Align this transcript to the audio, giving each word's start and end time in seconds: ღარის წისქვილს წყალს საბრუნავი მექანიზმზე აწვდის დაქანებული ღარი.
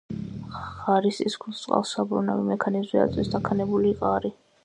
ღარის 0.85 1.19
წისქვილს 1.21 1.59
წყალს 1.65 1.91
საბრუნავი 1.97 2.47
მექანიზმზე 2.49 3.05
აწვდის 3.05 3.31
დაქანებული 3.37 3.95
ღარი. 4.03 4.35